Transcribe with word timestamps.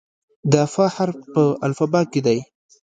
د 0.51 0.53
"ف" 0.73 0.75
حرف 0.95 1.17
په 1.33 1.43
الفبا 1.67 2.01
کې 2.11 2.19
دی. 2.25 2.37